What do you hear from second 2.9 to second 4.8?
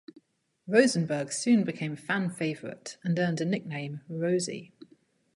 and earned a nickname "Rosi".